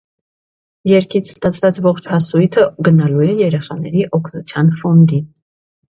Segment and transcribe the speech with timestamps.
[0.91, 5.29] Երգից ստացված ողջ հասույթը գնալու է երեխաների օգնության ֆոնդին։